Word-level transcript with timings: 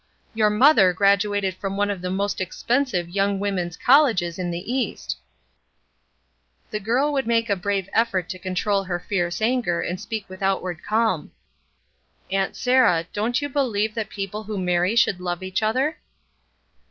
Your 0.33 0.49
mother 0.49 0.93
graduated 0.93 1.53
from 1.53 1.77
one 1.77 1.91
of 1.91 2.01
the 2.01 2.09
most 2.09 2.39
52 2.39 2.47
ESTER 2.47 2.47
RIED'S 2.47 2.67
NAMESAKE 2.75 2.89
expensive 2.97 3.15
young 3.15 3.39
women's 3.39 3.77
colleges 3.77 4.39
in 4.39 4.49
the 4.49 4.65
^^e 6.73 6.83
girl 6.83 7.13
would 7.13 7.27
make 7.27 7.51
a 7.51 7.55
brave 7.55 7.87
effort 7.93 8.27
to 8.29 8.39
control 8.39 8.85
her 8.85 8.97
fierce 8.99 9.43
anger 9.43 9.79
and 9.79 10.01
speak 10.01 10.27
with 10.27 10.41
outward 10.41 10.81
cahn." 10.83 11.29
Aunt 12.31 12.55
Sarah, 12.55 13.05
don't 13.13 13.43
you 13.43 13.47
believe 13.47 13.93
that 13.93 14.09
people 14.09 14.45
who 14.45 14.57
marry 14.57 14.95
should 14.95 15.19
love 15.19 15.43
each 15.43 15.61
other?" 15.61 15.99